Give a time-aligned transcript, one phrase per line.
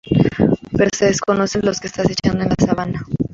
[0.77, 3.05] Pero desconocen lo que les está acechando en la sabana.